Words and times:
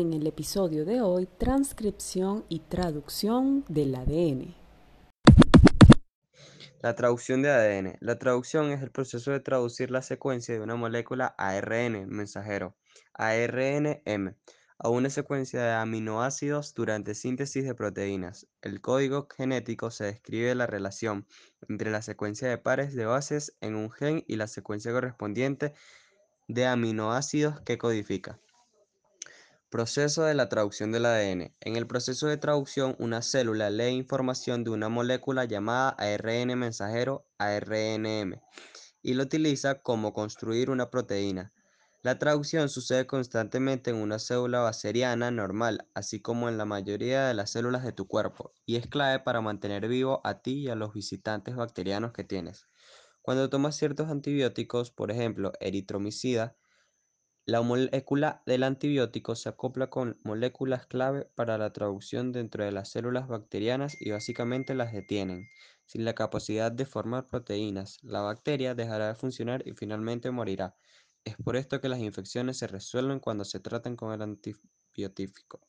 En 0.00 0.12
el 0.12 0.28
episodio 0.28 0.84
de 0.84 1.00
hoy, 1.00 1.26
transcripción 1.38 2.44
y 2.48 2.60
traducción 2.60 3.64
del 3.68 3.96
ADN. 3.96 4.54
La 6.80 6.94
traducción 6.94 7.42
de 7.42 7.50
ADN. 7.50 7.96
La 7.98 8.16
traducción 8.16 8.70
es 8.70 8.80
el 8.80 8.92
proceso 8.92 9.32
de 9.32 9.40
traducir 9.40 9.90
la 9.90 10.02
secuencia 10.02 10.54
de 10.54 10.60
una 10.60 10.76
molécula 10.76 11.34
ARN, 11.36 12.08
mensajero, 12.08 12.76
ARNM, 13.12 14.36
a 14.78 14.88
una 14.88 15.10
secuencia 15.10 15.60
de 15.62 15.72
aminoácidos 15.72 16.74
durante 16.74 17.16
síntesis 17.16 17.64
de 17.64 17.74
proteínas. 17.74 18.46
El 18.62 18.80
código 18.80 19.26
genético 19.36 19.90
se 19.90 20.04
describe 20.04 20.54
la 20.54 20.68
relación 20.68 21.26
entre 21.68 21.90
la 21.90 22.02
secuencia 22.02 22.48
de 22.48 22.58
pares 22.58 22.94
de 22.94 23.04
bases 23.04 23.56
en 23.60 23.74
un 23.74 23.90
gen 23.90 24.22
y 24.28 24.36
la 24.36 24.46
secuencia 24.46 24.92
correspondiente 24.92 25.74
de 26.46 26.66
aminoácidos 26.66 27.60
que 27.62 27.78
codifica. 27.78 28.38
Proceso 29.70 30.22
de 30.22 30.32
la 30.32 30.48
traducción 30.48 30.92
del 30.92 31.04
ADN. 31.04 31.54
En 31.60 31.76
el 31.76 31.86
proceso 31.86 32.26
de 32.26 32.38
traducción, 32.38 32.96
una 32.98 33.20
célula 33.20 33.68
lee 33.68 33.90
información 33.90 34.64
de 34.64 34.70
una 34.70 34.88
molécula 34.88 35.44
llamada 35.44 35.90
ARN 35.90 36.58
mensajero 36.58 37.26
ARNM 37.36 38.40
y 39.02 39.12
lo 39.12 39.24
utiliza 39.24 39.82
como 39.82 40.14
construir 40.14 40.70
una 40.70 40.88
proteína. 40.88 41.52
La 42.02 42.18
traducción 42.18 42.70
sucede 42.70 43.06
constantemente 43.06 43.90
en 43.90 43.96
una 43.96 44.18
célula 44.18 44.60
bacteriana 44.60 45.30
normal, 45.30 45.86
así 45.92 46.22
como 46.22 46.48
en 46.48 46.56
la 46.56 46.64
mayoría 46.64 47.26
de 47.26 47.34
las 47.34 47.50
células 47.50 47.84
de 47.84 47.92
tu 47.92 48.08
cuerpo, 48.08 48.54
y 48.64 48.76
es 48.76 48.86
clave 48.86 49.18
para 49.18 49.42
mantener 49.42 49.86
vivo 49.86 50.22
a 50.24 50.40
ti 50.40 50.60
y 50.60 50.68
a 50.70 50.76
los 50.76 50.94
visitantes 50.94 51.56
bacterianos 51.56 52.12
que 52.14 52.24
tienes. 52.24 52.68
Cuando 53.20 53.50
tomas 53.50 53.76
ciertos 53.76 54.08
antibióticos, 54.08 54.90
por 54.90 55.10
ejemplo, 55.10 55.52
eritromicida, 55.60 56.56
la 57.48 57.62
molécula 57.62 58.42
del 58.44 58.62
antibiótico 58.62 59.34
se 59.34 59.48
acopla 59.48 59.88
con 59.88 60.18
moléculas 60.22 60.84
clave 60.84 61.30
para 61.34 61.56
la 61.56 61.72
traducción 61.72 62.30
dentro 62.30 62.62
de 62.62 62.72
las 62.72 62.90
células 62.90 63.26
bacterianas 63.26 63.96
y 63.98 64.10
básicamente 64.10 64.74
las 64.74 64.92
detienen. 64.92 65.48
Sin 65.86 66.04
la 66.04 66.14
capacidad 66.14 66.70
de 66.70 66.84
formar 66.84 67.26
proteínas, 67.26 68.00
la 68.02 68.20
bacteria 68.20 68.74
dejará 68.74 69.08
de 69.08 69.14
funcionar 69.14 69.66
y 69.66 69.72
finalmente 69.72 70.30
morirá. 70.30 70.74
Es 71.24 71.36
por 71.36 71.56
esto 71.56 71.80
que 71.80 71.88
las 71.88 72.00
infecciones 72.00 72.58
se 72.58 72.66
resuelven 72.66 73.18
cuando 73.18 73.46
se 73.46 73.60
tratan 73.60 73.96
con 73.96 74.12
el 74.12 74.20
antibiótico. 74.20 75.66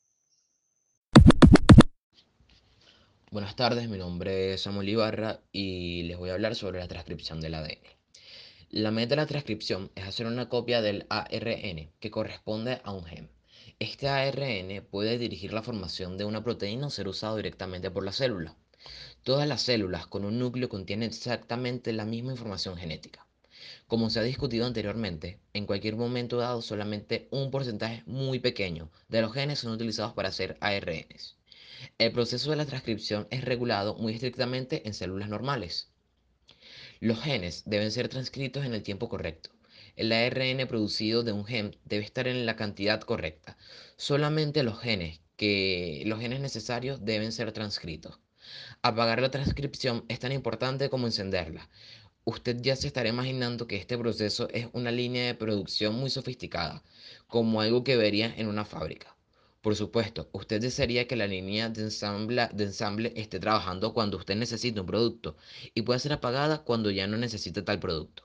Buenas 3.30 3.56
tardes, 3.56 3.88
mi 3.88 3.96
nombre 3.96 4.52
es 4.52 4.60
Samuel 4.60 4.90
Ibarra 4.90 5.40
y 5.50 6.02
les 6.02 6.18
voy 6.18 6.28
a 6.28 6.34
hablar 6.34 6.54
sobre 6.54 6.78
la 6.78 6.88
transcripción 6.88 7.40
del 7.40 7.54
ADN. 7.54 7.99
La 8.72 8.92
meta 8.92 9.16
de 9.16 9.22
la 9.22 9.26
transcripción 9.26 9.90
es 9.96 10.04
hacer 10.04 10.26
una 10.26 10.48
copia 10.48 10.80
del 10.80 11.04
ARN 11.08 11.90
que 11.98 12.10
corresponde 12.12 12.80
a 12.84 12.92
un 12.92 13.04
gen. 13.04 13.28
Este 13.80 14.06
ARN 14.06 14.86
puede 14.88 15.18
dirigir 15.18 15.52
la 15.52 15.64
formación 15.64 16.16
de 16.16 16.24
una 16.24 16.44
proteína 16.44 16.86
o 16.86 16.90
ser 16.90 17.08
usado 17.08 17.34
directamente 17.34 17.90
por 17.90 18.04
la 18.04 18.12
célula. 18.12 18.54
Todas 19.24 19.48
las 19.48 19.62
células 19.62 20.06
con 20.06 20.24
un 20.24 20.38
núcleo 20.38 20.68
contienen 20.68 21.08
exactamente 21.08 21.92
la 21.92 22.04
misma 22.04 22.30
información 22.30 22.76
genética. 22.76 23.26
Como 23.88 24.08
se 24.08 24.20
ha 24.20 24.22
discutido 24.22 24.66
anteriormente, 24.66 25.40
en 25.52 25.66
cualquier 25.66 25.96
momento 25.96 26.36
dado 26.36 26.62
solamente 26.62 27.26
un 27.32 27.50
porcentaje 27.50 28.04
muy 28.06 28.38
pequeño 28.38 28.88
de 29.08 29.20
los 29.20 29.32
genes 29.32 29.58
son 29.58 29.72
utilizados 29.72 30.12
para 30.12 30.28
hacer 30.28 30.56
ARNs. 30.60 31.34
El 31.98 32.12
proceso 32.12 32.50
de 32.50 32.56
la 32.56 32.66
transcripción 32.66 33.26
es 33.30 33.44
regulado 33.44 33.96
muy 33.96 34.12
estrictamente 34.12 34.86
en 34.86 34.94
células 34.94 35.28
normales. 35.28 35.89
Los 37.00 37.22
genes 37.22 37.62
deben 37.64 37.90
ser 37.90 38.08
transcritos 38.08 38.66
en 38.66 38.74
el 38.74 38.82
tiempo 38.82 39.08
correcto. 39.08 39.50
El 39.96 40.12
ARN 40.12 40.66
producido 40.68 41.22
de 41.22 41.32
un 41.32 41.46
gen 41.46 41.74
debe 41.86 42.04
estar 42.04 42.28
en 42.28 42.44
la 42.44 42.56
cantidad 42.56 43.00
correcta. 43.00 43.56
Solamente 43.96 44.62
los 44.62 44.78
genes 44.80 45.20
que 45.36 46.02
los 46.04 46.20
genes 46.20 46.40
necesarios 46.40 47.02
deben 47.02 47.32
ser 47.32 47.52
transcritos. 47.52 48.20
Apagar 48.82 49.22
la 49.22 49.30
transcripción 49.30 50.04
es 50.08 50.18
tan 50.18 50.32
importante 50.32 50.90
como 50.90 51.06
encenderla, 51.06 51.70
usted 52.24 52.58
ya 52.60 52.76
se 52.76 52.86
estará 52.86 53.08
imaginando 53.08 53.66
que 53.66 53.76
este 53.76 53.96
proceso 53.96 54.48
es 54.50 54.68
una 54.74 54.90
línea 54.90 55.24
de 55.24 55.34
producción 55.34 55.94
muy 55.94 56.10
sofisticada, 56.10 56.82
como 57.26 57.62
algo 57.62 57.82
que 57.82 57.96
vería 57.96 58.34
en 58.36 58.46
una 58.48 58.66
fábrica. 58.66 59.16
Por 59.62 59.76
supuesto, 59.76 60.28
usted 60.32 60.60
desearía 60.60 61.06
que 61.06 61.16
la 61.16 61.26
línea 61.26 61.68
de 61.68 61.82
ensamble, 61.82 62.48
de 62.52 62.64
ensamble 62.64 63.12
esté 63.16 63.38
trabajando 63.38 63.92
cuando 63.92 64.16
usted 64.16 64.34
necesita 64.36 64.80
un 64.80 64.86
producto 64.86 65.36
y 65.74 65.82
pueda 65.82 65.98
ser 65.98 66.14
apagada 66.14 66.64
cuando 66.64 66.90
ya 66.90 67.06
no 67.06 67.18
necesite 67.18 67.60
tal 67.62 67.78
producto. 67.78 68.22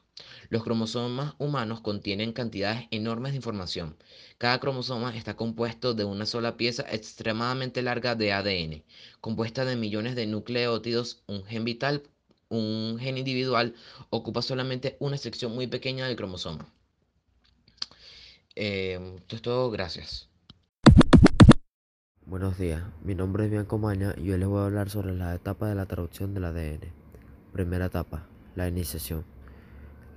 Los 0.50 0.64
cromosomas 0.64 1.34
humanos 1.38 1.82
contienen 1.82 2.32
cantidades 2.32 2.88
enormes 2.92 3.34
de 3.34 3.38
información. 3.38 3.98
Cada 4.38 4.60
cromosoma 4.62 5.16
está 5.16 5.36
compuesto 5.36 5.94
de 5.94 6.06
una 6.06 6.26
sola 6.26 6.56
pieza 6.56 6.86
extremadamente 6.90 7.82
larga 7.82 8.16
de 8.16 8.32
ADN, 8.32 8.84
compuesta 9.20 9.66
de 9.66 9.76
millones 9.76 10.16
de 10.16 10.28
nucleótidos, 10.28 11.22
un 11.28 11.44
gen 11.44 11.66
vital 11.66 12.04
un 12.48 12.98
gen 13.00 13.18
individual 13.18 13.76
ocupa 14.10 14.42
solamente 14.42 14.98
una 15.00 15.18
sección 15.18 15.54
muy 15.54 15.68
pequeña 15.68 16.08
del 16.08 16.16
cromosoma. 16.16 16.72
Eh, 18.56 19.16
esto 19.18 19.36
es 19.36 19.42
todo, 19.42 19.72
gracias. 19.72 20.30
Buenos 22.28 22.58
días, 22.58 22.82
mi 23.04 23.14
nombre 23.14 23.46
es 23.46 23.52
Bianco 23.52 23.78
Maña 23.78 24.16
y 24.18 24.32
hoy 24.32 24.40
les 24.40 24.48
voy 24.48 24.60
a 24.60 24.66
hablar 24.66 24.90
sobre 24.90 25.14
la 25.14 25.36
etapa 25.36 25.70
de 25.70 25.76
la 25.76 25.86
traducción 25.86 26.34
del 26.34 26.46
ADN. 26.46 26.80
Primera 27.54 27.86
etapa, 27.86 28.26
la 28.56 28.68
iniciación. 28.68 29.24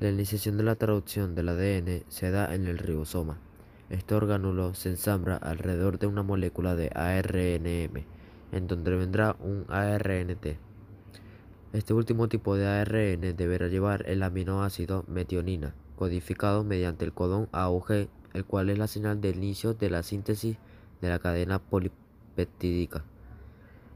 La 0.01 0.09
iniciación 0.09 0.57
de 0.57 0.63
la 0.63 0.77
traducción 0.77 1.35
del 1.35 1.51
ADN 1.51 2.05
se 2.09 2.31
da 2.31 2.55
en 2.55 2.67
el 2.67 2.79
ribosoma. 2.79 3.37
Este 3.91 4.15
orgánulo 4.15 4.73
se 4.73 4.89
ensambla 4.89 5.37
alrededor 5.37 5.99
de 5.99 6.07
una 6.07 6.23
molécula 6.23 6.77
de 6.77 6.91
ARNM, 6.95 8.07
en 8.53 8.67
donde 8.67 8.97
vendrá 8.97 9.37
un 9.41 9.67
ARNT. 9.69 10.57
Este 11.75 11.93
último 11.93 12.31
tipo 12.31 12.57
de 12.57 12.69
ARN 12.69 13.37
deberá 13.37 13.69
llevar 13.69 14.09
el 14.09 14.23
aminoácido 14.23 15.05
metionina, 15.09 15.75
codificado 15.95 16.65
mediante 16.65 17.05
el 17.05 17.13
codón 17.13 17.51
AUG, 17.53 18.09
el 18.33 18.45
cual 18.47 18.71
es 18.71 18.79
la 18.79 18.87
señal 18.87 19.21
de 19.21 19.29
inicio 19.29 19.75
de 19.75 19.91
la 19.91 20.03
síntesis 20.03 20.57
de 21.01 21.09
la 21.09 21.19
cadena 21.19 21.59
polipeptídica. 21.59 23.05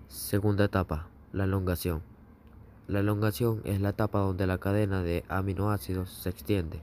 Segunda 0.08 0.64
etapa, 0.64 1.08
la 1.32 1.44
elongación. 1.44 2.02
La 2.88 3.00
elongación 3.00 3.62
es 3.64 3.80
la 3.80 3.90
etapa 3.90 4.18
donde 4.18 4.46
la 4.46 4.58
cadena 4.58 5.02
de 5.02 5.24
aminoácidos 5.28 6.10
se 6.10 6.28
extiende. 6.28 6.80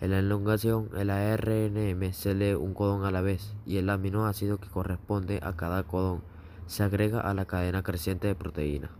En 0.00 0.10
la 0.10 0.18
elongación, 0.18 0.90
el 0.96 1.10
ARNM 1.10 2.12
se 2.12 2.34
lee 2.34 2.54
un 2.54 2.74
codón 2.74 3.04
a 3.04 3.10
la 3.10 3.22
vez 3.22 3.54
y 3.64 3.78
el 3.78 3.88
aminoácido 3.88 4.58
que 4.58 4.68
corresponde 4.68 5.40
a 5.42 5.56
cada 5.56 5.82
codón 5.84 6.22
se 6.66 6.82
agrega 6.82 7.20
a 7.20 7.32
la 7.32 7.46
cadena 7.46 7.82
creciente 7.82 8.26
de 8.26 8.34
proteína. 8.34 8.90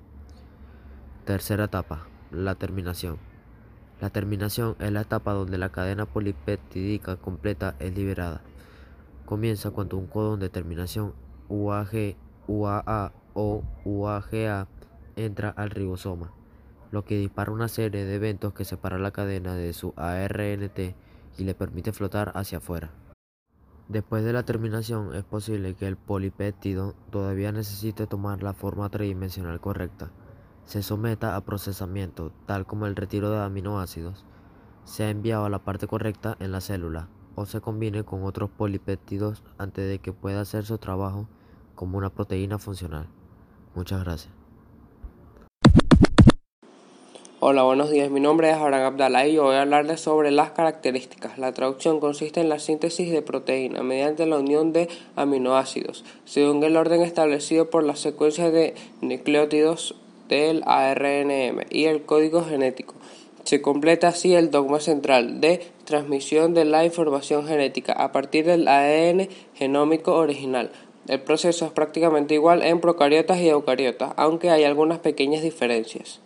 Tercera 1.26 1.64
etapa, 1.64 2.06
la 2.30 2.54
terminación. 2.54 3.18
La 4.00 4.10
terminación 4.10 4.76
es 4.78 4.92
la 4.92 5.02
etapa 5.02 5.32
donde 5.32 5.58
la 5.58 5.70
cadena 5.70 6.06
polipeptídica 6.06 7.16
completa 7.16 7.76
es 7.78 7.94
liberada. 7.94 8.42
Comienza 9.26 9.72
cuando 9.72 9.96
un 9.96 10.06
codón 10.06 10.38
de 10.38 10.50
terminación 10.50 11.12
UAG, 11.48 12.16
UAA 12.46 13.12
o 13.34 13.64
UAGA 13.84 14.68
entra 15.16 15.50
al 15.50 15.70
ribosoma, 15.70 16.32
lo 16.92 17.04
que 17.04 17.18
dispara 17.18 17.50
una 17.50 17.66
serie 17.66 18.04
de 18.04 18.14
eventos 18.14 18.54
que 18.54 18.64
separa 18.64 19.00
la 19.00 19.10
cadena 19.10 19.56
de 19.56 19.72
su 19.72 19.92
ARNT 19.96 20.78
y 21.38 21.44
le 21.44 21.56
permite 21.56 21.90
flotar 21.90 22.30
hacia 22.36 22.58
afuera. 22.58 22.92
Después 23.88 24.22
de 24.24 24.32
la 24.32 24.44
terminación 24.44 25.12
es 25.12 25.24
posible 25.24 25.74
que 25.74 25.88
el 25.88 25.96
polipéptido 25.96 26.94
todavía 27.10 27.50
necesite 27.50 28.06
tomar 28.06 28.44
la 28.44 28.52
forma 28.52 28.90
tridimensional 28.90 29.60
correcta. 29.60 30.12
Se 30.66 30.84
someta 30.84 31.34
a 31.34 31.44
procesamiento, 31.44 32.30
tal 32.46 32.64
como 32.64 32.86
el 32.86 32.94
retiro 32.94 33.30
de 33.30 33.42
aminoácidos, 33.42 34.24
sea 34.84 35.10
enviado 35.10 35.46
a 35.46 35.50
la 35.50 35.64
parte 35.64 35.88
correcta 35.88 36.36
en 36.38 36.52
la 36.52 36.60
célula 36.60 37.08
o 37.36 37.46
se 37.46 37.60
combine 37.60 38.02
con 38.02 38.24
otros 38.24 38.50
polipéptidos 38.50 39.44
antes 39.58 39.88
de 39.88 40.00
que 40.00 40.12
pueda 40.12 40.40
hacer 40.40 40.64
su 40.64 40.78
trabajo 40.78 41.28
como 41.76 41.98
una 41.98 42.10
proteína 42.10 42.58
funcional. 42.58 43.06
Muchas 43.74 44.02
gracias. 44.02 44.32
Hola, 47.38 47.62
buenos 47.64 47.90
días. 47.90 48.10
Mi 48.10 48.18
nombre 48.18 48.50
es 48.50 48.56
Abraham 48.56 48.94
Abdallah 48.94 49.28
y 49.28 49.34
yo 49.34 49.44
voy 49.44 49.56
a 49.56 49.62
hablarles 49.62 50.00
sobre 50.00 50.30
las 50.30 50.52
características. 50.52 51.36
La 51.36 51.52
traducción 51.52 52.00
consiste 52.00 52.40
en 52.40 52.48
la 52.48 52.58
síntesis 52.58 53.12
de 53.12 53.20
proteína 53.20 53.82
mediante 53.82 54.24
la 54.24 54.38
unión 54.38 54.72
de 54.72 54.88
aminoácidos, 55.16 56.04
según 56.24 56.64
el 56.64 56.78
orden 56.78 57.02
establecido 57.02 57.68
por 57.68 57.84
la 57.84 57.94
secuencia 57.94 58.50
de 58.50 58.74
nucleótidos 59.02 59.94
del 60.30 60.62
ARNM 60.64 61.66
y 61.70 61.84
el 61.84 62.02
código 62.04 62.42
genético. 62.42 62.94
Se 63.44 63.60
completa 63.60 64.08
así 64.08 64.34
el 64.34 64.50
dogma 64.50 64.80
central 64.80 65.40
de 65.40 65.75
transmisión 65.86 66.52
de 66.52 66.66
la 66.66 66.84
información 66.84 67.46
genética 67.46 67.94
a 67.94 68.12
partir 68.12 68.44
del 68.44 68.68
ADN 68.68 69.28
genómico 69.54 70.14
original. 70.14 70.70
El 71.08 71.22
proceso 71.22 71.64
es 71.64 71.70
prácticamente 71.70 72.34
igual 72.34 72.62
en 72.62 72.80
procariotas 72.80 73.38
y 73.38 73.48
eucariotas, 73.48 74.12
aunque 74.16 74.50
hay 74.50 74.64
algunas 74.64 74.98
pequeñas 74.98 75.42
diferencias. 75.42 76.20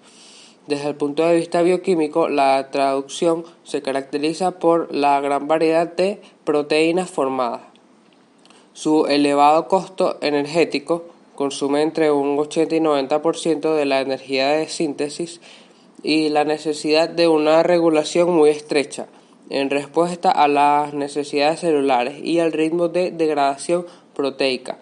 Desde 0.66 0.88
el 0.88 0.94
punto 0.96 1.24
de 1.24 1.36
vista 1.36 1.62
bioquímico, 1.62 2.28
la 2.28 2.70
traducción 2.70 3.44
se 3.62 3.82
caracteriza 3.82 4.58
por 4.58 4.92
la 4.94 5.20
gran 5.20 5.46
variedad 5.46 5.86
de 5.86 6.20
proteínas 6.44 7.10
formadas. 7.10 7.62
Su 8.72 9.06
elevado 9.06 9.68
costo 9.68 10.18
energético 10.22 11.04
consume 11.34 11.82
entre 11.82 12.10
un 12.10 12.38
80 12.38 12.76
y 12.76 12.80
90% 12.80 13.74
de 13.74 13.84
la 13.84 14.00
energía 14.00 14.48
de 14.48 14.68
síntesis 14.68 15.40
y 16.02 16.30
la 16.30 16.44
necesidad 16.44 17.08
de 17.08 17.28
una 17.28 17.62
regulación 17.62 18.30
muy 18.30 18.50
estrecha 18.50 19.08
en 19.50 19.68
respuesta 19.68 20.30
a 20.30 20.48
las 20.48 20.94
necesidades 20.94 21.60
celulares 21.60 22.18
y 22.22 22.38
al 22.38 22.52
ritmo 22.52 22.88
de 22.88 23.10
degradación 23.10 23.84
proteica. 24.14 24.78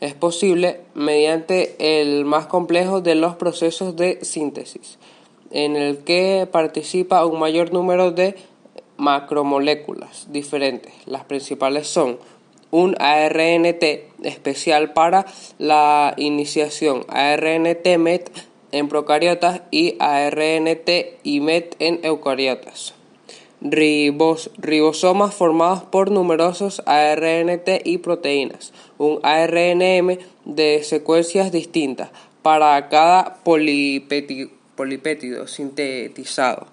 Es 0.00 0.14
posible 0.14 0.80
mediante 0.94 1.74
el 1.78 2.24
más 2.24 2.46
complejo 2.46 3.00
de 3.00 3.16
los 3.16 3.34
procesos 3.36 3.96
de 3.96 4.24
síntesis, 4.24 4.98
en 5.50 5.76
el 5.76 5.98
que 6.04 6.48
participa 6.50 7.26
un 7.26 7.40
mayor 7.40 7.72
número 7.72 8.12
de 8.12 8.36
macromoléculas 8.96 10.28
diferentes. 10.30 10.92
Las 11.06 11.24
principales 11.24 11.86
son 11.86 12.18
un 12.70 12.94
ARNT 13.00 13.82
especial 14.22 14.92
para 14.92 15.26
la 15.58 16.14
iniciación, 16.16 17.04
ARNT-MET 17.08 18.30
en 18.72 18.88
procariotas 18.88 19.62
y 19.70 19.96
ARNT 19.98 20.88
y 21.24 21.40
MET 21.40 21.74
en 21.78 22.00
eucariotas. 22.04 22.99
Ribosomas 23.60 25.34
formados 25.34 25.82
por 25.82 26.10
numerosos 26.10 26.82
ARNT 26.86 27.68
y 27.84 27.98
proteínas, 27.98 28.72
un 28.98 29.20
ARNM 29.22 30.18
de 30.44 30.82
secuencias 30.82 31.52
distintas 31.52 32.10
para 32.42 32.88
cada 32.88 33.34
polipétido 33.44 34.48
sintetizado 35.46 36.66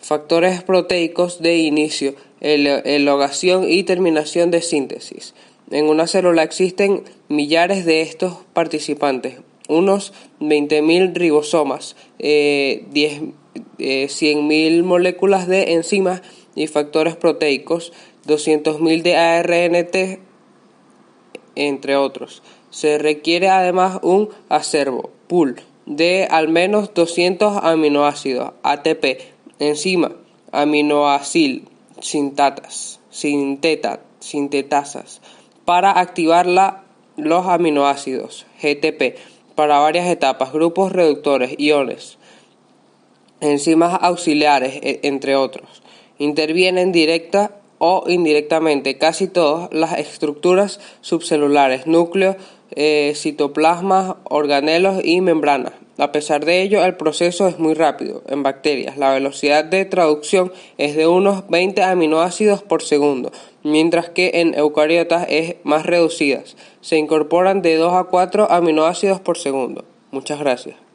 factores 0.00 0.62
proteicos 0.62 1.40
de 1.42 1.58
inicio, 1.58 2.14
elogación 2.40 3.64
y 3.68 3.82
terminación 3.84 4.50
de 4.50 4.62
síntesis. 4.62 5.34
En 5.70 5.86
una 5.86 6.06
célula 6.06 6.42
existen 6.42 7.04
millares 7.28 7.84
de 7.84 8.02
estos 8.02 8.38
participantes, 8.52 9.36
unos 9.68 10.12
20.000 10.40 11.14
ribosomas, 11.14 11.96
eh, 12.18 12.86
100.000 12.92 13.34
eh, 13.78 14.82
moléculas 14.82 15.48
de 15.48 15.72
enzimas 15.72 16.22
y 16.54 16.66
factores 16.66 17.16
proteicos, 17.16 17.92
200.000 18.26 19.02
de 19.02 19.16
ARNT, 19.16 20.20
entre 21.54 21.96
otros. 21.96 22.42
Se 22.70 22.98
requiere 22.98 23.48
además 23.48 23.98
un 24.02 24.28
acervo, 24.48 25.10
pool, 25.26 25.60
de 25.86 26.28
al 26.30 26.48
menos 26.48 26.94
200 26.94 27.64
aminoácidos, 27.64 28.52
ATP, 28.62 29.20
enzima, 29.58 30.12
aminoacil, 30.52 31.68
sintatas, 32.00 33.00
sintetasas, 33.10 35.20
para 35.64 35.98
activar 35.98 36.46
los 37.16 37.46
aminoácidos, 37.46 38.46
GTP, 38.62 39.16
para 39.54 39.78
varias 39.78 40.06
etapas, 40.06 40.52
grupos 40.52 40.92
reductores, 40.92 41.54
iones, 41.58 42.18
enzimas 43.40 43.98
auxiliares, 44.02 44.78
e, 44.82 45.00
entre 45.02 45.36
otros. 45.36 45.82
Intervienen 46.18 46.92
directa 46.92 47.52
o 47.78 48.04
indirectamente 48.06 48.98
casi 48.98 49.26
todas 49.26 49.72
las 49.72 49.98
estructuras 49.98 50.80
subcelulares, 51.00 51.86
núcleos, 51.86 52.36
eh, 52.72 53.14
citoplasmas, 53.16 54.16
organelos 54.24 55.00
y 55.02 55.20
membranas. 55.22 55.72
A 55.98 56.12
pesar 56.12 56.44
de 56.44 56.62
ello, 56.62 56.84
el 56.84 56.96
proceso 56.96 57.48
es 57.48 57.58
muy 57.58 57.74
rápido. 57.74 58.22
En 58.28 58.42
bacterias, 58.42 58.96
la 58.96 59.12
velocidad 59.12 59.64
de 59.64 59.84
traducción 59.84 60.52
es 60.78 60.94
de 60.94 61.06
unos 61.06 61.48
20 61.48 61.82
aminoácidos 61.82 62.62
por 62.62 62.82
segundo, 62.82 63.32
mientras 63.64 64.08
que 64.10 64.30
en 64.34 64.54
eucariotas 64.54 65.26
es 65.28 65.56
más 65.62 65.84
reducida. 65.84 66.42
Se 66.80 66.96
incorporan 66.96 67.60
de 67.60 67.76
2 67.76 67.92
a 67.94 68.04
4 68.04 68.50
aminoácidos 68.50 69.20
por 69.20 69.36
segundo. 69.36 69.84
Muchas 70.10 70.38
gracias. 70.38 70.89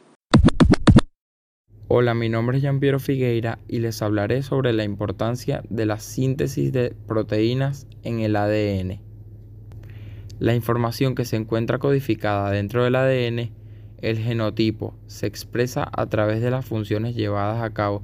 Hola, 1.88 2.14
mi 2.14 2.28
nombre 2.28 2.56
es 2.56 2.64
Jean-Piero 2.64 2.98
Figueira 2.98 3.60
y 3.68 3.78
les 3.78 4.02
hablaré 4.02 4.42
sobre 4.42 4.72
la 4.72 4.82
importancia 4.82 5.62
de 5.70 5.86
la 5.86 6.00
síntesis 6.00 6.72
de 6.72 6.96
proteínas 7.06 7.86
en 8.02 8.18
el 8.18 8.34
ADN. 8.34 9.00
La 10.40 10.56
información 10.56 11.14
que 11.14 11.24
se 11.24 11.36
encuentra 11.36 11.78
codificada 11.78 12.50
dentro 12.50 12.82
del 12.82 12.96
ADN 12.96 13.52
el 13.98 14.18
genotipo 14.18 14.96
se 15.06 15.28
expresa 15.28 15.88
a 15.92 16.06
través 16.06 16.42
de 16.42 16.50
las 16.50 16.66
funciones 16.66 17.14
llevadas 17.14 17.62
a 17.62 17.72
cabo 17.72 18.02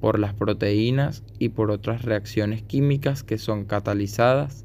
por 0.00 0.18
las 0.18 0.32
proteínas 0.32 1.22
y 1.38 1.50
por 1.50 1.70
otras 1.70 2.06
reacciones 2.06 2.62
químicas 2.62 3.24
que 3.24 3.36
son 3.36 3.66
catalizadas 3.66 4.64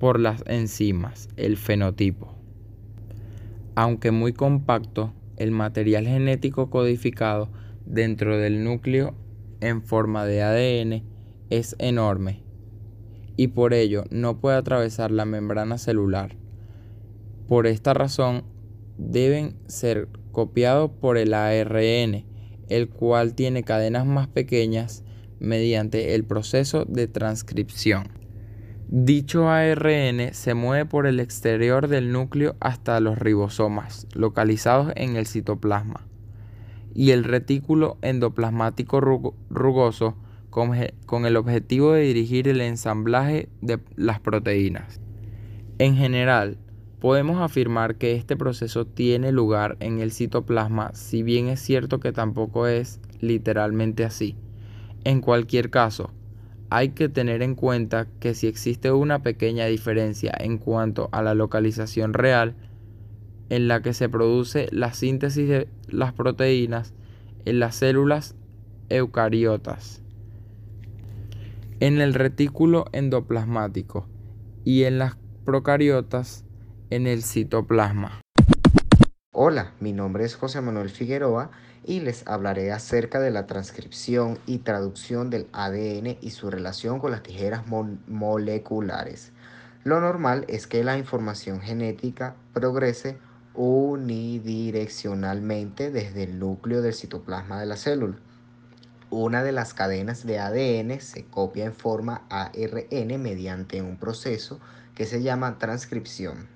por 0.00 0.18
las 0.18 0.42
enzimas, 0.48 1.28
el 1.36 1.56
fenotipo. 1.56 2.34
Aunque 3.76 4.10
muy 4.10 4.32
compacto, 4.32 5.12
el 5.36 5.50
material 5.50 6.06
genético 6.06 6.70
codificado 6.70 7.50
dentro 7.86 8.38
del 8.38 8.64
núcleo 8.64 9.14
en 9.60 9.82
forma 9.82 10.24
de 10.26 10.42
ADN 10.42 11.04
es 11.50 11.76
enorme 11.78 12.42
y 13.36 13.48
por 13.48 13.74
ello 13.74 14.04
no 14.10 14.40
puede 14.40 14.56
atravesar 14.56 15.10
la 15.10 15.24
membrana 15.24 15.78
celular. 15.78 16.36
Por 17.48 17.66
esta 17.66 17.94
razón, 17.94 18.44
deben 18.98 19.56
ser 19.66 20.08
copiados 20.32 20.90
por 20.90 21.18
el 21.18 21.34
ARN, 21.34 22.24
el 22.68 22.88
cual 22.88 23.34
tiene 23.34 23.62
cadenas 23.62 24.06
más 24.06 24.28
pequeñas 24.28 25.04
mediante 25.38 26.14
el 26.14 26.24
proceso 26.24 26.84
de 26.84 27.08
transcripción. 27.08 28.21
Dicho 28.94 29.48
ARN 29.48 30.34
se 30.34 30.52
mueve 30.52 30.84
por 30.84 31.06
el 31.06 31.18
exterior 31.18 31.88
del 31.88 32.12
núcleo 32.12 32.56
hasta 32.60 33.00
los 33.00 33.18
ribosomas, 33.18 34.06
localizados 34.12 34.92
en 34.96 35.16
el 35.16 35.26
citoplasma, 35.26 36.06
y 36.94 37.12
el 37.12 37.24
retículo 37.24 37.96
endoplasmático 38.02 39.00
rugoso 39.00 40.16
con 40.50 41.24
el 41.24 41.36
objetivo 41.38 41.92
de 41.94 42.02
dirigir 42.02 42.48
el 42.48 42.60
ensamblaje 42.60 43.48
de 43.62 43.80
las 43.96 44.20
proteínas. 44.20 45.00
En 45.78 45.96
general, 45.96 46.58
Podemos 47.02 47.40
afirmar 47.40 47.96
que 47.96 48.14
este 48.14 48.36
proceso 48.36 48.86
tiene 48.86 49.32
lugar 49.32 49.76
en 49.80 49.98
el 49.98 50.12
citoplasma, 50.12 50.92
si 50.94 51.24
bien 51.24 51.48
es 51.48 51.58
cierto 51.58 51.98
que 51.98 52.12
tampoco 52.12 52.68
es 52.68 53.00
literalmente 53.18 54.04
así. 54.04 54.36
En 55.02 55.20
cualquier 55.20 55.68
caso, 55.68 56.12
hay 56.74 56.90
que 56.90 57.10
tener 57.10 57.42
en 57.42 57.54
cuenta 57.54 58.06
que 58.18 58.32
si 58.32 58.46
existe 58.46 58.90
una 58.92 59.22
pequeña 59.22 59.66
diferencia 59.66 60.32
en 60.38 60.56
cuanto 60.56 61.10
a 61.12 61.20
la 61.20 61.34
localización 61.34 62.14
real 62.14 62.54
en 63.50 63.68
la 63.68 63.82
que 63.82 63.92
se 63.92 64.08
produce 64.08 64.68
la 64.72 64.94
síntesis 64.94 65.46
de 65.46 65.68
las 65.88 66.14
proteínas 66.14 66.94
en 67.44 67.58
las 67.58 67.76
células 67.76 68.36
eucariotas, 68.88 70.00
en 71.80 72.00
el 72.00 72.14
retículo 72.14 72.86
endoplasmático 72.92 74.08
y 74.64 74.84
en 74.84 74.98
las 74.98 75.18
procariotas, 75.44 76.46
en 76.88 77.06
el 77.06 77.22
citoplasma. 77.22 78.22
Hola, 79.34 79.74
mi 79.80 79.92
nombre 79.92 80.24
es 80.24 80.36
José 80.36 80.62
Manuel 80.62 80.88
Figueroa 80.88 81.50
y 81.84 82.00
les 82.00 82.26
hablaré 82.26 82.72
acerca 82.72 83.20
de 83.20 83.30
la 83.30 83.46
transcripción 83.46 84.38
y 84.46 84.58
traducción 84.58 85.30
del 85.30 85.48
ADN 85.52 86.18
y 86.20 86.30
su 86.30 86.50
relación 86.50 86.98
con 86.98 87.10
las 87.10 87.22
tijeras 87.22 87.64
moleculares. 88.06 89.32
Lo 89.84 90.00
normal 90.00 90.44
es 90.48 90.66
que 90.66 90.84
la 90.84 90.96
información 90.96 91.60
genética 91.60 92.34
progrese 92.52 93.18
unidireccionalmente 93.54 95.90
desde 95.90 96.22
el 96.22 96.38
núcleo 96.38 96.80
del 96.82 96.94
citoplasma 96.94 97.60
de 97.60 97.66
la 97.66 97.76
célula. 97.76 98.16
Una 99.10 99.42
de 99.42 99.52
las 99.52 99.74
cadenas 99.74 100.24
de 100.24 100.38
ADN 100.38 101.00
se 101.00 101.26
copia 101.26 101.66
en 101.66 101.74
forma 101.74 102.22
ARN 102.30 103.20
mediante 103.20 103.82
un 103.82 103.98
proceso 103.98 104.58
que 104.94 105.04
se 105.04 105.22
llama 105.22 105.58
transcripción. 105.58 106.48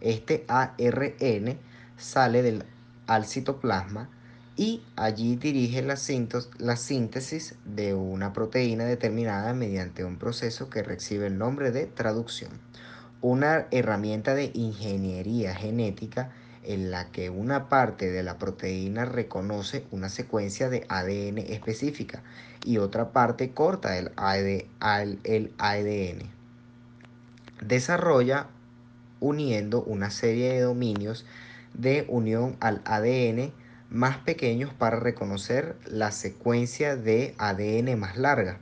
Este 0.00 0.46
ARN 0.48 1.58
sale 1.96 2.42
del, 2.42 2.64
al 3.06 3.26
citoplasma 3.26 4.08
y 4.58 4.82
allí 4.96 5.36
dirige 5.36 5.82
la, 5.82 6.76
síntesis 6.76 7.54
de 7.64 7.94
una 7.94 8.32
proteína 8.32 8.86
determinada 8.86 9.54
mediante 9.54 10.04
un 10.04 10.18
proceso 10.18 10.68
que 10.68 10.82
recibe 10.82 11.28
el 11.28 11.38
nombre 11.38 11.70
de 11.70 11.86
traducción. 11.86 12.50
Una 13.20 13.68
herramienta 13.70 14.34
de 14.34 14.50
ingeniería 14.54 15.54
genética 15.54 16.32
en 16.64 16.90
la 16.90 17.12
que 17.12 17.30
una 17.30 17.68
parte 17.68 18.10
de 18.10 18.24
la 18.24 18.36
proteína 18.36 19.04
reconoce 19.04 19.86
una 19.92 20.08
secuencia 20.08 20.68
de 20.68 20.84
ADN 20.88 21.38
específica 21.38 22.24
y 22.64 22.78
otra 22.78 23.12
parte 23.12 23.52
corta 23.52 23.96
el 23.96 24.10
ADN. 24.16 24.58
Desarrolla 27.64 28.48
uniendo 29.20 29.84
una 29.84 30.10
serie 30.10 30.52
de 30.52 30.62
dominios 30.62 31.26
de 31.74 32.06
unión 32.08 32.56
al 32.58 32.82
ADN 32.84 33.52
más 33.90 34.18
pequeños 34.18 34.72
para 34.74 35.00
reconocer 35.00 35.76
la 35.86 36.12
secuencia 36.12 36.94
de 36.96 37.34
ADN 37.38 37.98
más 37.98 38.16
larga. 38.16 38.60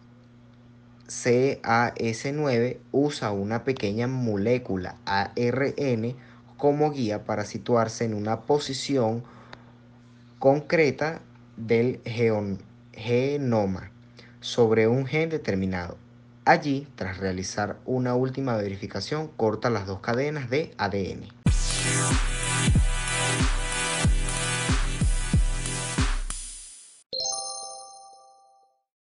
CAS9 1.08 2.80
usa 2.92 3.32
una 3.32 3.64
pequeña 3.64 4.08
molécula 4.08 4.98
ARN 5.06 6.16
como 6.58 6.92
guía 6.92 7.24
para 7.24 7.46
situarse 7.46 8.04
en 8.04 8.14
una 8.14 8.42
posición 8.42 9.24
concreta 10.38 11.22
del 11.56 12.02
genoma 12.94 13.92
sobre 14.40 14.88
un 14.88 15.06
gen 15.06 15.30
determinado. 15.30 15.98
Allí, 16.46 16.88
tras 16.96 17.18
realizar 17.18 17.78
una 17.86 18.16
última 18.16 18.56
verificación, 18.56 19.28
corta 19.38 19.70
las 19.70 19.86
dos 19.86 20.00
cadenas 20.00 20.50
de 20.50 20.74
ADN. 20.78 21.28